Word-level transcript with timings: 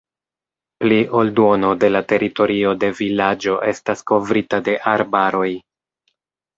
Pli 0.83 0.97
ol 1.19 1.29
duono 1.39 1.69
de 1.83 1.91
la 1.91 2.01
teritorio 2.15 2.73
de 2.87 2.91
vilaĝo 3.03 3.61
estas 3.75 4.05
kovrita 4.15 4.65
de 4.71 4.79
arbaroj. 4.99 5.49